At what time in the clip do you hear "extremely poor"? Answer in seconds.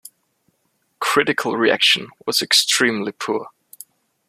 2.41-3.49